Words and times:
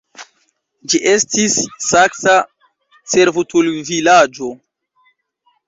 Ĝi 0.93 1.01
estis 1.11 1.57
saksa 1.89 2.39
servutulvilaĝo. 3.13 4.53